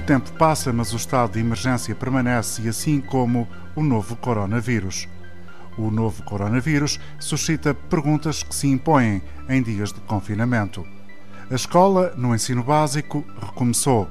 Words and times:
O 0.00 0.02
tempo 0.02 0.32
passa, 0.32 0.72
mas 0.72 0.94
o 0.94 0.96
estado 0.96 1.32
de 1.32 1.40
emergência 1.40 1.94
permanece, 1.94 2.66
assim 2.66 3.02
como 3.02 3.46
o 3.76 3.82
novo 3.82 4.16
coronavírus. 4.16 5.06
O 5.76 5.90
novo 5.90 6.22
coronavírus 6.22 6.98
suscita 7.18 7.74
perguntas 7.74 8.42
que 8.42 8.54
se 8.54 8.66
impõem 8.66 9.20
em 9.46 9.62
dias 9.62 9.92
de 9.92 10.00
confinamento. 10.00 10.86
A 11.50 11.54
escola, 11.54 12.14
no 12.16 12.34
ensino 12.34 12.64
básico, 12.64 13.22
recomeçou, 13.42 14.08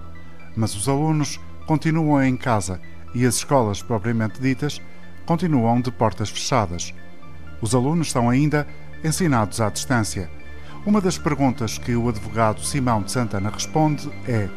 mas 0.56 0.76
os 0.76 0.88
alunos 0.88 1.40
continuam 1.66 2.24
em 2.24 2.38
casa 2.38 2.80
e 3.16 3.26
as 3.26 3.38
escolas 3.38 3.82
propriamente 3.82 4.40
ditas 4.40 4.80
continuam 5.26 5.82
de 5.82 5.92
portas 5.92 6.30
fechadas. 6.30 6.94
Os 7.60 7.74
alunos 7.74 8.12
são 8.12 8.30
ainda 8.30 8.68
ensinados 9.04 9.60
à 9.60 9.72
distância. 9.72 10.30
Uma 10.86 11.02
das 11.02 11.18
perguntas 11.18 11.80
que 11.80 11.96
o 11.96 12.08
advogado 12.08 12.64
Simão 12.64 13.02
de 13.02 13.12
Santana 13.12 13.50
responde 13.50 14.08
é: 14.28 14.48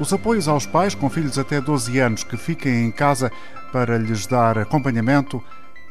os 0.00 0.14
apoios 0.14 0.48
aos 0.48 0.64
pais 0.64 0.94
com 0.94 1.10
filhos 1.10 1.38
até 1.38 1.60
12 1.60 1.98
anos 1.98 2.24
que 2.24 2.34
fiquem 2.34 2.86
em 2.86 2.90
casa 2.90 3.30
para 3.70 3.98
lhes 3.98 4.26
dar 4.26 4.56
acompanhamento, 4.56 5.44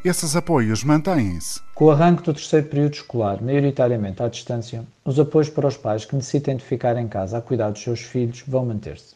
esses 0.03 0.35
apoios 0.35 0.83
mantêm-se? 0.83 1.61
Com 1.75 1.85
o 1.85 1.91
arranque 1.91 2.23
do 2.23 2.33
terceiro 2.33 2.65
período 2.65 2.95
escolar, 2.95 3.39
maioritariamente 3.39 4.23
à 4.23 4.27
distância, 4.27 4.83
os 5.05 5.19
apoios 5.19 5.47
para 5.47 5.67
os 5.67 5.77
pais 5.77 6.05
que 6.05 6.15
necessitem 6.15 6.57
de 6.57 6.63
ficar 6.63 6.97
em 6.97 7.07
casa 7.07 7.37
a 7.37 7.41
cuidar 7.41 7.69
dos 7.69 7.83
seus 7.83 8.01
filhos 8.01 8.43
vão 8.47 8.65
manter-se. 8.65 9.13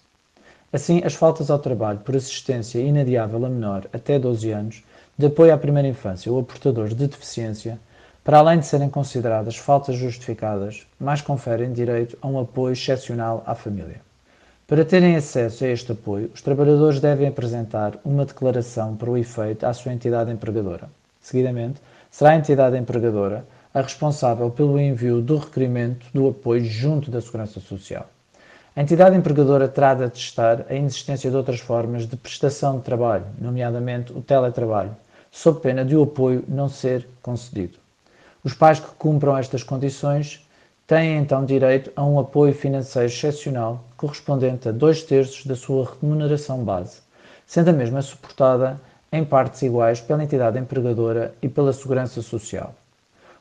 Assim, 0.71 1.01
as 1.03 1.15
faltas 1.15 1.49
ao 1.49 1.57
trabalho 1.57 1.99
por 1.99 2.15
assistência 2.15 2.79
inadiável 2.79 3.43
a 3.47 3.49
menor 3.49 3.87
até 3.91 4.19
12 4.19 4.51
anos, 4.51 4.83
de 5.17 5.25
apoio 5.25 5.55
à 5.55 5.57
primeira 5.57 5.87
infância 5.87 6.31
ou 6.31 6.39
a 6.39 6.43
portadores 6.43 6.93
de 6.93 7.07
deficiência, 7.07 7.79
para 8.23 8.37
além 8.37 8.59
de 8.59 8.67
serem 8.67 8.89
consideradas 8.89 9.57
faltas 9.57 9.95
justificadas, 9.95 10.85
mais 10.99 11.19
conferem 11.19 11.73
direito 11.73 12.15
a 12.21 12.27
um 12.27 12.39
apoio 12.39 12.73
excepcional 12.73 13.43
à 13.47 13.55
família. 13.55 13.99
Para 14.73 14.85
terem 14.85 15.15
acesso 15.15 15.63
a 15.63 15.67
este 15.67 15.91
apoio, 15.91 16.31
os 16.33 16.41
trabalhadores 16.41 16.99
devem 16.99 17.27
apresentar 17.27 17.93
uma 18.03 18.25
declaração 18.25 18.95
para 18.95 19.11
o 19.11 19.15
efeito 19.15 19.67
à 19.67 19.71
sua 19.71 19.93
entidade 19.93 20.31
empregadora. 20.31 20.89
Seguidamente, 21.21 21.79
será 22.09 22.31
a 22.31 22.37
entidade 22.37 22.75
empregadora 22.75 23.45
a 23.71 23.81
responsável 23.81 24.49
pelo 24.49 24.79
envio 24.79 25.21
do 25.21 25.37
requerimento 25.37 26.07
do 26.11 26.27
apoio 26.27 26.65
junto 26.65 27.11
da 27.11 27.21
Segurança 27.21 27.59
Social. 27.59 28.09
A 28.75 28.81
entidade 28.81 29.15
empregadora 29.15 29.67
terá 29.67 29.93
de 29.93 30.05
atestar 30.05 30.65
a 30.67 30.73
inexistência 30.73 31.29
de 31.29 31.37
outras 31.37 31.59
formas 31.59 32.07
de 32.07 32.17
prestação 32.17 32.79
de 32.79 32.83
trabalho, 32.83 33.27
nomeadamente 33.39 34.11
o 34.11 34.21
teletrabalho, 34.21 34.97
sob 35.29 35.59
pena 35.59 35.85
de 35.85 35.95
o 35.95 36.01
apoio 36.01 36.43
não 36.47 36.67
ser 36.67 37.07
concedido. 37.21 37.77
Os 38.43 38.55
pais 38.55 38.79
que 38.79 38.89
cumpram 38.97 39.37
estas 39.37 39.61
condições 39.61 40.42
têm 40.85 41.17
então 41.17 41.45
direito 41.45 41.91
a 41.95 42.03
um 42.03 42.19
apoio 42.19 42.53
financeiro 42.53 43.07
excepcional 43.07 43.83
correspondente 43.95 44.67
a 44.67 44.71
dois 44.71 45.03
terços 45.03 45.45
da 45.45 45.55
sua 45.55 45.89
remuneração 45.99 46.63
base, 46.63 46.99
sendo 47.45 47.69
a 47.69 47.73
mesma 47.73 48.01
suportada 48.01 48.79
em 49.11 49.23
partes 49.23 49.61
iguais 49.61 50.01
pela 50.01 50.23
entidade 50.23 50.59
empregadora 50.59 51.33
e 51.41 51.47
pela 51.47 51.71
Segurança 51.71 52.21
Social. 52.21 52.73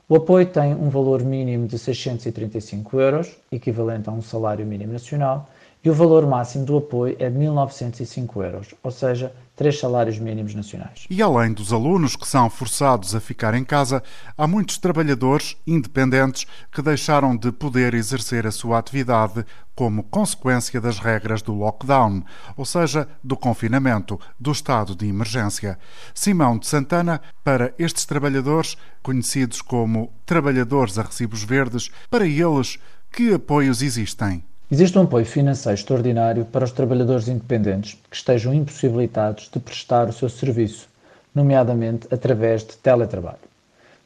O 0.09 0.17
apoio 0.17 0.47
tem 0.47 0.75
um 0.75 0.91
valor 0.91 1.25
mínimo 1.25 1.67
de 1.67 1.79
635 1.79 3.01
euros, 3.01 3.37
equivalente 3.51 4.09
a 4.09 4.13
um 4.13 4.21
salário 4.21 4.67
mínimo 4.67 4.93
nacional, 4.93 5.49
e 5.85 5.91
o 5.91 5.95
valor 5.95 6.27
máximo 6.27 6.65
do 6.65 6.77
apoio 6.77 7.17
é 7.19 7.29
de 7.29 7.39
1.905 7.39 8.45
euros, 8.45 8.75
ou 8.83 8.91
seja, 8.91 9.33
três 9.57 9.79
salários 9.79 10.19
mínimos 10.19 10.55
nacionais. 10.55 11.07
E 11.11 11.21
além 11.21 11.53
dos 11.53 11.73
alunos 11.73 12.15
que 12.15 12.27
são 12.27 12.49
forçados 12.49 13.15
a 13.15 13.21
ficar 13.21 13.53
em 13.55 13.65
casa, 13.65 14.03
há 14.39 14.47
muitos 14.47 14.79
trabalhadores 14.79 15.57
independentes 15.67 16.47
que 16.71 16.81
deixaram 16.81 17.37
de 17.37 17.51
poder 17.51 17.95
exercer 17.95 18.47
a 18.47 18.53
sua 18.53 18.79
atividade 18.79 19.45
como 19.75 20.05
consequência 20.05 20.81
das 20.81 20.99
regras 20.99 21.43
do 21.43 21.53
lockdown, 21.53 22.23
ou 22.57 22.65
seja, 22.65 23.09
do 23.23 23.37
confinamento, 23.37 24.21
do 24.39 24.53
estado 24.53 24.95
de 24.95 25.07
emergência. 25.07 25.79
Simão 26.15 26.59
de 26.59 26.67
Santana, 26.67 27.21
para 27.43 27.75
estes 27.79 28.05
trabalhadores, 28.05 28.77
conhecidos 29.03 29.61
como 29.61 30.13
trabalhadores 30.25 30.99
a 30.99 31.03
recibos 31.03 31.43
verdes, 31.43 31.91
para 32.09 32.27
eles, 32.27 32.79
que 33.11 33.35
apoios 33.35 33.83
existem? 33.83 34.45
Existe 34.73 34.99
um 34.99 35.03
apoio 35.03 35.27
financeiro 35.27 35.75
extraordinário 35.75 36.47
para 36.47 36.65
os 36.65 36.73
trabalhadores 36.73 37.29
independentes 37.29 37.99
que 38.09 38.17
estejam 38.17 38.55
impossibilitados 38.55 39.51
de 39.53 39.61
prestar 39.61 40.09
o 40.09 40.15
seu 40.15 40.31
serviço, 40.31 40.89
nomeadamente 41.35 42.09
através 42.11 42.63
de 42.65 42.79
teletrabalho. 42.79 43.37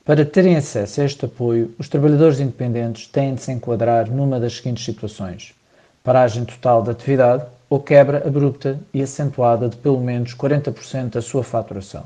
Para 0.04 0.26
terem 0.26 0.56
acesso 0.56 1.00
a 1.00 1.04
este 1.04 1.24
apoio, 1.24 1.72
os 1.78 1.88
trabalhadores 1.88 2.40
independentes 2.40 3.06
têm 3.06 3.36
de 3.36 3.42
se 3.42 3.52
enquadrar 3.52 4.10
numa 4.10 4.40
das 4.40 4.56
seguintes 4.56 4.84
situações: 4.84 5.54
paragem 6.02 6.44
total 6.44 6.82
da 6.82 6.90
atividade 6.90 7.46
ou 7.70 7.78
quebra 7.78 8.26
abrupta 8.26 8.76
e 8.92 9.00
acentuada 9.00 9.68
de 9.68 9.76
pelo 9.76 10.00
menos 10.00 10.34
40% 10.34 11.10
da 11.10 11.22
sua 11.22 11.44
faturação. 11.44 12.02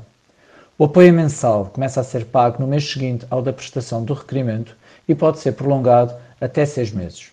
O 0.77 0.83
apoio 0.83 1.11
mensal 1.11 1.65
começa 1.73 1.99
a 1.99 2.03
ser 2.03 2.25
pago 2.25 2.61
no 2.61 2.67
mês 2.67 2.87
seguinte 2.87 3.25
ao 3.27 3.41
da 3.41 3.51
prestação 3.51 4.03
do 4.03 4.13
requerimento 4.13 4.77
e 5.07 5.15
pode 5.15 5.39
ser 5.39 5.53
prolongado 5.53 6.13
até 6.39 6.63
seis 6.63 6.91
meses. 6.91 7.31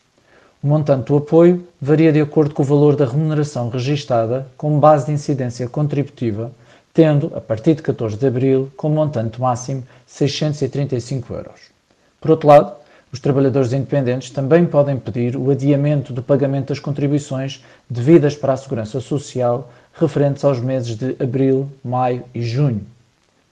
O 0.60 0.66
montante 0.66 1.06
do 1.06 1.16
apoio 1.16 1.69
varia 1.80 2.12
de 2.12 2.20
acordo 2.20 2.52
com 2.52 2.62
o 2.62 2.66
valor 2.66 2.96
da 2.96 3.06
remuneração 3.06 3.69
registada 3.69 4.48
como 4.56 4.80
base 4.80 5.06
de 5.06 5.12
incidência 5.12 5.69
contributiva, 5.69 6.50
tendo, 6.92 7.30
a 7.36 7.41
partir 7.41 7.76
de 7.76 7.82
14 7.82 8.16
de 8.16 8.26
abril, 8.26 8.69
como 8.76 8.96
montante 8.96 9.41
máximo 9.41 9.84
635 10.04 11.32
euros. 11.32 11.60
Por 12.20 12.32
outro 12.32 12.48
lado, 12.48 12.72
os 13.12 13.20
trabalhadores 13.20 13.72
independentes 13.72 14.30
também 14.30 14.66
podem 14.66 14.96
pedir 14.96 15.36
o 15.36 15.48
adiamento 15.48 16.12
do 16.12 16.24
pagamento 16.24 16.70
das 16.70 16.80
contribuições 16.80 17.64
devidas 17.88 18.34
para 18.34 18.52
a 18.52 18.56
Segurança 18.56 19.00
Social 19.00 19.70
referentes 19.94 20.44
aos 20.44 20.58
meses 20.58 20.96
de 20.96 21.14
abril, 21.22 21.70
maio 21.84 22.25
e 22.34 22.42
junho. 22.42 22.84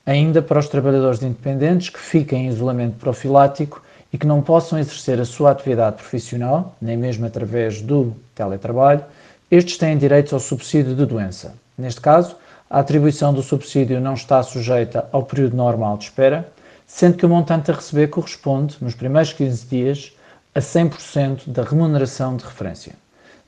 Ainda 0.04 0.42
para 0.42 0.58
os 0.58 0.68
trabalhadores 0.68 1.22
independentes 1.22 1.88
que 1.88 2.00
fiquem 2.00 2.46
em 2.46 2.48
isolamento 2.48 2.96
profilático, 2.96 3.80
e 4.12 4.18
que 4.18 4.26
não 4.26 4.40
possam 4.42 4.78
exercer 4.78 5.20
a 5.20 5.24
sua 5.24 5.50
atividade 5.50 5.96
profissional, 5.96 6.74
nem 6.80 6.96
mesmo 6.96 7.26
através 7.26 7.82
do 7.82 8.14
teletrabalho, 8.34 9.04
estes 9.50 9.78
têm 9.78 9.96
direito 9.96 10.34
ao 10.34 10.40
subsídio 10.40 10.94
de 10.94 11.06
doença. 11.06 11.54
Neste 11.76 12.00
caso, 12.00 12.36
a 12.68 12.80
atribuição 12.80 13.32
do 13.32 13.42
subsídio 13.42 14.00
não 14.00 14.14
está 14.14 14.42
sujeita 14.42 15.08
ao 15.12 15.22
período 15.22 15.56
normal 15.56 15.96
de 15.96 16.04
espera, 16.04 16.48
sendo 16.86 17.16
que 17.16 17.26
o 17.26 17.28
montante 17.28 17.70
a 17.70 17.74
receber 17.74 18.08
corresponde, 18.08 18.76
nos 18.80 18.94
primeiros 18.94 19.32
15 19.32 19.66
dias, 19.66 20.12
a 20.54 20.60
100% 20.60 21.48
da 21.50 21.62
remuneração 21.62 22.36
de 22.36 22.44
referência. 22.44 22.94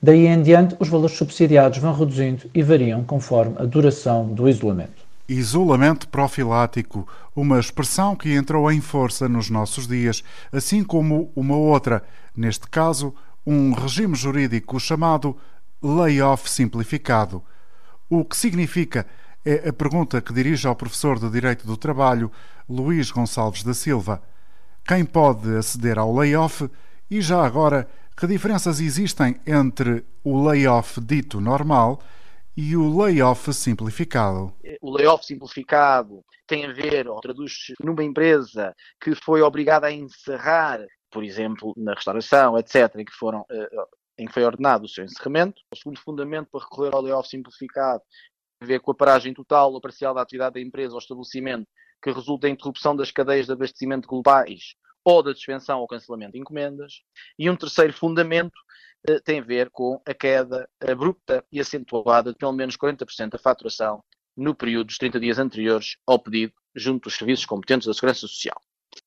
Daí 0.00 0.26
em 0.26 0.42
diante, 0.42 0.76
os 0.78 0.88
valores 0.88 1.16
subsidiados 1.16 1.78
vão 1.78 1.92
reduzindo 1.92 2.48
e 2.54 2.62
variam 2.62 3.02
conforme 3.02 3.56
a 3.58 3.64
duração 3.64 4.26
do 4.26 4.48
isolamento. 4.48 4.97
Isolamento 5.28 6.08
profilático, 6.08 7.06
uma 7.36 7.60
expressão 7.60 8.16
que 8.16 8.32
entrou 8.32 8.72
em 8.72 8.80
força 8.80 9.28
nos 9.28 9.50
nossos 9.50 9.86
dias, 9.86 10.24
assim 10.50 10.82
como 10.82 11.30
uma 11.36 11.54
outra, 11.54 12.02
neste 12.34 12.66
caso, 12.66 13.14
um 13.46 13.72
regime 13.72 14.14
jurídico 14.14 14.80
chamado 14.80 15.36
layoff 15.82 16.48
simplificado. 16.48 17.42
O 18.08 18.24
que 18.24 18.38
significa 18.38 19.06
é 19.44 19.68
a 19.68 19.72
pergunta 19.72 20.22
que 20.22 20.32
dirige 20.32 20.66
ao 20.66 20.74
professor 20.74 21.18
de 21.18 21.28
Direito 21.28 21.66
do 21.66 21.76
Trabalho, 21.76 22.32
Luís 22.66 23.10
Gonçalves 23.10 23.62
da 23.62 23.74
Silva. 23.74 24.22
Quem 24.82 25.04
pode 25.04 25.54
aceder 25.56 25.98
ao 25.98 26.14
layoff 26.14 26.70
e 27.10 27.20
já 27.20 27.44
agora 27.44 27.86
que 28.16 28.26
diferenças 28.26 28.80
existem 28.80 29.36
entre 29.46 30.04
o 30.24 30.42
layoff 30.42 31.00
dito 31.02 31.38
normal 31.38 32.00
e 32.56 32.76
o 32.76 32.96
layoff 32.96 33.52
simplificado? 33.52 34.52
O 34.88 34.96
layoff 34.96 35.22
simplificado 35.22 36.24
tem 36.46 36.64
a 36.64 36.72
ver, 36.72 37.08
ou 37.08 37.20
traduz 37.20 37.74
numa 37.78 38.02
empresa 38.02 38.74
que 38.98 39.14
foi 39.14 39.42
obrigada 39.42 39.86
a 39.86 39.92
encerrar, 39.92 40.80
por 41.10 41.22
exemplo, 41.22 41.74
na 41.76 41.92
restauração, 41.92 42.56
etc., 42.56 42.96
em 42.96 43.04
que, 43.04 43.12
foram, 43.12 43.44
eh, 43.50 43.68
em 44.16 44.24
que 44.24 44.32
foi 44.32 44.44
ordenado 44.44 44.86
o 44.86 44.88
seu 44.88 45.04
encerramento. 45.04 45.60
O 45.70 45.76
segundo 45.76 46.00
fundamento 46.00 46.48
para 46.50 46.64
recorrer 46.64 46.94
ao 46.94 47.02
layoff 47.02 47.28
simplificado 47.28 48.00
tem 48.58 48.66
a 48.66 48.66
ver 48.66 48.80
com 48.80 48.90
a 48.92 48.94
paragem 48.94 49.34
total 49.34 49.74
ou 49.74 49.80
parcial 49.80 50.14
da 50.14 50.22
atividade 50.22 50.54
da 50.54 50.60
empresa 50.60 50.94
ou 50.94 50.98
estabelecimento 50.98 51.68
que 52.02 52.10
resulta 52.10 52.48
em 52.48 52.52
interrupção 52.52 52.96
das 52.96 53.10
cadeias 53.10 53.44
de 53.44 53.52
abastecimento 53.52 54.08
globais 54.08 54.74
ou 55.04 55.22
da 55.22 55.34
suspensão 55.34 55.80
ou 55.80 55.86
cancelamento 55.86 56.32
de 56.32 56.38
encomendas. 56.38 57.02
E 57.38 57.50
um 57.50 57.56
terceiro 57.56 57.92
fundamento 57.92 58.58
eh, 59.06 59.20
tem 59.20 59.40
a 59.40 59.44
ver 59.44 59.68
com 59.68 60.00
a 60.06 60.14
queda 60.14 60.66
abrupta 60.80 61.44
e 61.52 61.60
acentuada 61.60 62.32
de 62.32 62.38
pelo 62.38 62.54
menos 62.54 62.74
40% 62.74 63.32
da 63.32 63.38
faturação 63.38 64.02
no 64.38 64.54
período 64.54 64.86
dos 64.86 64.98
30 64.98 65.18
dias 65.18 65.38
anteriores 65.38 65.96
ao 66.06 66.16
pedido 66.16 66.54
junto 66.72 67.04
dos 67.04 67.16
serviços 67.16 67.44
competentes 67.44 67.88
da 67.88 67.92
Segurança 67.92 68.20
Social. 68.20 68.58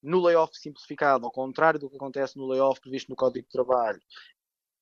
No 0.03 0.19
layoff 0.19 0.53
simplificado, 0.57 1.25
ao 1.25 1.31
contrário 1.31 1.79
do 1.79 1.89
que 1.89 1.95
acontece 1.95 2.37
no 2.37 2.45
layoff 2.47 2.81
previsto 2.81 3.09
no 3.09 3.15
Código 3.15 3.45
de 3.45 3.51
Trabalho, 3.51 4.01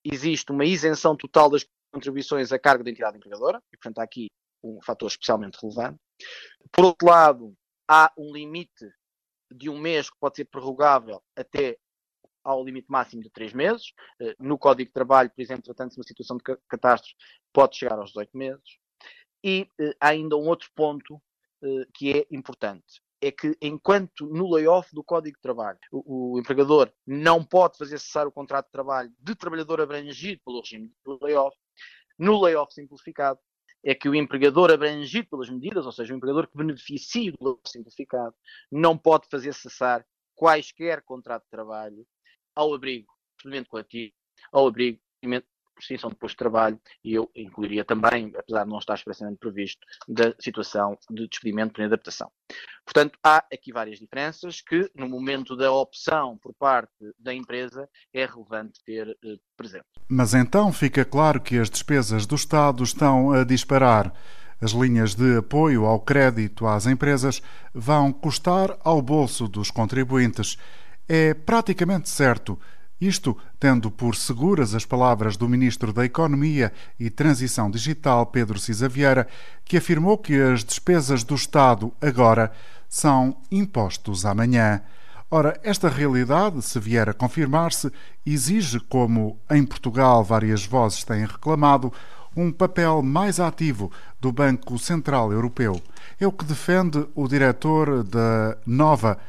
existe 0.03 0.51
uma 0.51 0.65
isenção 0.65 1.15
total 1.15 1.51
das 1.51 1.67
contribuições 1.93 2.51
à 2.51 2.57
carga 2.57 2.83
da 2.83 2.89
entidade 2.89 3.17
empregadora, 3.17 3.61
e 3.71 3.77
portanto 3.77 3.99
há 3.99 4.03
aqui 4.03 4.27
um 4.63 4.81
fator 4.81 5.07
especialmente 5.07 5.59
relevante. 5.61 5.99
Por 6.71 6.83
outro 6.83 7.07
lado, 7.07 7.55
há 7.87 8.11
um 8.17 8.33
limite 8.33 8.91
de 9.51 9.69
um 9.69 9.77
mês 9.77 10.09
que 10.09 10.17
pode 10.19 10.35
ser 10.35 10.45
prorrogável 10.45 11.21
até 11.35 11.77
ao 12.43 12.63
limite 12.63 12.87
máximo 12.89 13.21
de 13.21 13.29
3 13.29 13.53
meses. 13.53 13.93
Eh, 14.19 14.35
no 14.39 14.57
Código 14.57 14.89
de 14.89 14.93
Trabalho, 14.93 15.29
por 15.29 15.41
exemplo, 15.41 15.63
tratando-se 15.63 15.95
de 15.95 15.99
uma 15.99 16.07
situação 16.07 16.37
de 16.37 16.43
catástrofe, 16.67 17.15
pode 17.53 17.77
chegar 17.77 17.99
aos 17.99 18.09
18 18.09 18.35
meses. 18.35 18.79
E 19.43 19.67
eh, 19.79 19.95
há 19.99 20.09
ainda 20.09 20.35
um 20.35 20.47
outro 20.47 20.69
ponto 20.75 21.21
eh, 21.63 21.85
que 21.93 22.11
é 22.11 22.27
importante. 22.31 23.01
É 23.21 23.31
que 23.31 23.57
enquanto 23.61 24.27
no 24.27 24.49
layoff 24.49 24.93
do 24.93 25.03
Código 25.03 25.35
de 25.35 25.41
Trabalho 25.41 25.79
o, 25.91 26.35
o, 26.35 26.39
empregador 26.39 26.89
não 27.05 27.43
pode 27.43 27.77
fazer 27.77 27.99
cessar 27.99 28.25
o 28.25 28.31
contrato 28.31 28.67
de 28.67 28.71
trabalho 28.71 29.11
de 29.19 29.35
trabalhador 29.35 29.81
abrangido 29.81 30.41
pelo 30.45 30.61
regime 30.61 30.89
do 31.03 31.19
layoff, 31.21 31.57
no 32.17 32.39
layoff 32.39 32.73
simplificado 32.73 33.39
é 33.83 33.93
que 33.93 34.07
o 34.09 34.15
empregador 34.15 34.71
abrangido 34.71 35.29
pelas 35.29 35.49
medidas, 35.49 35.85
ou 35.85 35.91
seja, 35.91 36.13
o 36.13 36.17
empregador 36.17 36.47
que 36.47 36.57
beneficia 36.57 37.31
do 37.31 37.37
layoff 37.41 37.69
simplificado, 37.69 38.35
não 38.71 38.97
pode 38.97 39.27
fazer 39.29 39.53
cessar 39.53 40.05
quaisquer 40.35 41.01
contrato 41.03 41.43
de 41.43 41.49
trabalho 41.49 42.07
ao 42.55 42.73
abrigo, 42.73 43.13
procedimento 43.35 43.69
coletivo, 43.69 44.13
ao 44.51 44.67
abrigo, 44.67 44.99
extinção 45.79 46.09
de 46.09 46.15
posto 46.15 46.35
de 46.35 46.37
trabalho 46.37 46.79
e 47.03 47.13
eu 47.13 47.29
incluiria 47.35 47.83
também, 47.85 48.33
apesar 48.37 48.63
de 48.63 48.69
não 48.69 48.79
estar 48.79 48.95
expressamente 48.95 49.37
previsto, 49.37 49.85
da 50.07 50.33
situação 50.39 50.97
de 51.09 51.27
despedimento 51.27 51.73
por 51.73 51.81
inadaptação. 51.81 52.31
Portanto, 52.85 53.19
há 53.23 53.37
aqui 53.53 53.71
várias 53.71 53.99
diferenças 53.99 54.61
que, 54.61 54.89
no 54.95 55.07
momento 55.07 55.55
da 55.55 55.71
opção 55.71 56.37
por 56.41 56.53
parte 56.53 56.91
da 57.19 57.33
empresa, 57.33 57.87
é 58.13 58.25
relevante 58.25 58.83
ter 58.83 59.07
eh, 59.09 59.37
presente. 59.55 59.85
Mas 60.07 60.33
então 60.33 60.73
fica 60.73 61.05
claro 61.05 61.39
que 61.39 61.59
as 61.59 61.69
despesas 61.69 62.25
do 62.25 62.35
Estado 62.35 62.83
estão 62.83 63.31
a 63.31 63.43
disparar. 63.43 64.13
As 64.61 64.71
linhas 64.71 65.15
de 65.15 65.37
apoio 65.37 65.85
ao 65.85 66.01
crédito 66.01 66.65
às 66.67 66.85
empresas 66.85 67.41
vão 67.73 68.11
custar 68.11 68.77
ao 68.83 69.01
bolso 69.01 69.47
dos 69.47 69.71
contribuintes. 69.71 70.57
É 71.07 71.33
praticamente 71.33 72.09
certo 72.09 72.59
isto 72.99 73.37
tendo 73.59 73.89
por 73.89 74.15
seguras 74.15 74.75
as 74.75 74.85
palavras 74.85 75.37
do 75.37 75.47
Ministro 75.47 75.93
da 75.93 76.03
Economia 76.03 76.71
e 76.99 77.09
Transição 77.09 77.71
Digital, 77.71 78.25
Pedro 78.25 78.59
Cisa 78.59 78.89
Vieira, 78.89 79.27
que 79.63 79.77
afirmou 79.77 80.17
que 80.17 80.39
as 80.39 80.63
despesas 80.63 81.23
do 81.23 81.35
Estado 81.35 81.93
agora 82.01 82.51
são 82.87 83.37
impostos 83.51 84.25
amanhã. 84.25 84.81
Ora, 85.31 85.59
esta 85.63 85.87
realidade, 85.87 86.61
se 86.63 86.79
vier 86.79 87.07
a 87.07 87.13
confirmar-se, 87.13 87.91
exige, 88.25 88.79
como 88.79 89.39
em 89.49 89.63
Portugal 89.63 90.23
várias 90.23 90.65
vozes 90.65 91.03
têm 91.03 91.25
reclamado, 91.25 91.93
um 92.35 92.51
papel 92.51 93.01
mais 93.01 93.39
ativo 93.39 93.91
do 94.19 94.31
Banco 94.31 94.77
Central 94.79 95.31
Europeu. 95.31 95.81
É 96.19 96.27
o 96.27 96.31
que 96.31 96.45
defende 96.45 97.07
o 97.13 97.27
diretor 97.27 98.03
da 98.03 98.57
Nova 98.65 99.19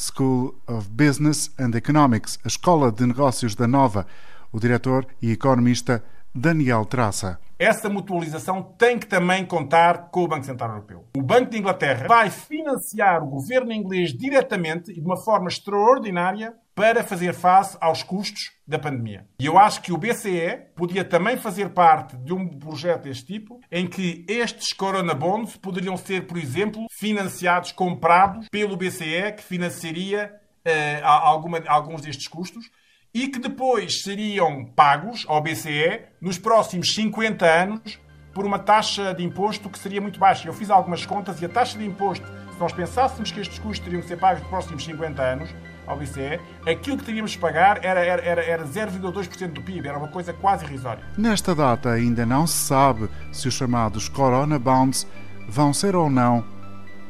School 0.00 0.54
of 0.66 0.88
Business 0.88 1.50
and 1.58 1.74
Economics, 1.74 2.38
a 2.42 2.48
Escola 2.48 2.90
de 2.90 3.04
Negócios 3.04 3.54
da 3.54 3.66
Nova, 3.66 4.06
o 4.50 4.58
diretor 4.58 5.06
e 5.20 5.30
economista 5.30 6.02
Daniel 6.34 6.84
Traça. 6.84 7.38
Essa 7.58 7.90
mutualização 7.90 8.62
tem 8.62 8.98
que 8.98 9.06
também 9.06 9.44
contar 9.44 10.10
com 10.10 10.24
o 10.24 10.28
Banco 10.28 10.46
Central 10.46 10.70
Europeu. 10.70 11.04
O 11.16 11.22
Banco 11.22 11.50
de 11.50 11.58
Inglaterra 11.58 12.06
vai 12.08 12.30
financiar 12.30 13.22
o 13.22 13.28
governo 13.28 13.72
inglês 13.72 14.16
diretamente 14.16 14.90
e 14.90 14.94
de 14.94 15.00
uma 15.00 15.16
forma 15.16 15.48
extraordinária 15.48 16.54
para 16.74 17.04
fazer 17.04 17.34
face 17.34 17.76
aos 17.80 18.02
custos 18.02 18.52
da 18.66 18.78
pandemia. 18.78 19.26
E 19.38 19.44
eu 19.44 19.58
acho 19.58 19.82
que 19.82 19.92
o 19.92 19.98
BCE 19.98 20.68
podia 20.74 21.04
também 21.04 21.36
fazer 21.36 21.70
parte 21.70 22.16
de 22.16 22.32
um 22.32 22.48
projeto 22.48 23.02
deste 23.02 23.26
tipo, 23.26 23.60
em 23.70 23.86
que 23.86 24.24
estes 24.26 24.72
Corona 24.72 25.12
Bonds 25.12 25.56
poderiam 25.58 25.96
ser, 25.98 26.26
por 26.26 26.38
exemplo, 26.38 26.86
financiados, 26.90 27.72
comprados 27.72 28.48
pelo 28.48 28.76
BCE, 28.76 29.32
que 29.36 29.42
financiaria 29.42 30.32
uh, 30.66 31.04
alguma, 31.04 31.60
alguns 31.66 32.00
destes 32.00 32.28
custos, 32.28 32.64
e 33.12 33.28
que 33.28 33.38
depois 33.38 34.02
seriam 34.02 34.64
pagos 34.64 35.24
ao 35.28 35.42
BCE 35.42 36.02
nos 36.20 36.38
próximos 36.38 36.94
50 36.94 37.44
anos 37.44 37.98
por 38.32 38.44
uma 38.46 38.58
taxa 38.58 39.12
de 39.12 39.24
imposto 39.24 39.68
que 39.68 39.78
seria 39.78 40.00
muito 40.00 40.18
baixa. 40.18 40.48
Eu 40.48 40.52
fiz 40.52 40.70
algumas 40.70 41.04
contas 41.04 41.40
e 41.42 41.44
a 41.44 41.48
taxa 41.48 41.76
de 41.76 41.84
imposto, 41.84 42.26
se 42.52 42.60
nós 42.60 42.72
pensássemos 42.72 43.32
que 43.32 43.40
estes 43.40 43.58
custos 43.58 43.80
teriam 43.80 44.00
que 44.00 44.08
ser 44.08 44.16
pagos 44.16 44.40
nos 44.40 44.48
próximos 44.48 44.84
50 44.84 45.22
anos 45.22 45.50
ao 45.86 45.96
BCE, 45.96 46.40
aquilo 46.64 46.98
que 46.98 47.04
teríamos 47.04 47.32
de 47.32 47.38
pagar 47.38 47.84
era, 47.84 48.00
era, 48.04 48.22
era, 48.22 48.44
era 48.44 48.64
0,2% 48.64 49.52
do 49.52 49.62
PIB, 49.62 49.88
era 49.88 49.98
uma 49.98 50.08
coisa 50.08 50.32
quase 50.32 50.64
irrisória. 50.64 51.02
Nesta 51.18 51.54
data 51.54 51.90
ainda 51.90 52.24
não 52.24 52.46
se 52.46 52.66
sabe 52.66 53.08
se 53.32 53.48
os 53.48 53.54
chamados 53.54 54.08
Corona 54.08 54.58
Bonds 54.58 55.06
vão 55.48 55.74
ser 55.74 55.96
ou 55.96 56.08
não, 56.08 56.44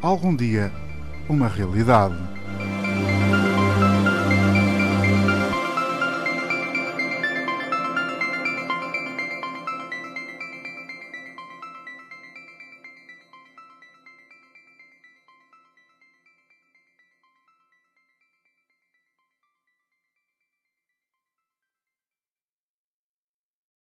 algum 0.00 0.34
dia, 0.34 0.72
uma 1.28 1.46
realidade. 1.46 2.39